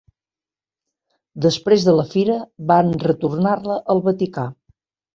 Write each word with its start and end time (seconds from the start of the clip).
Després 1.47 1.87
de 1.89 1.95
la 1.99 2.07
fira, 2.15 2.39
van 2.75 2.93
retornar-la 3.07 3.81
al 3.97 4.07
Vaticà. 4.13 4.51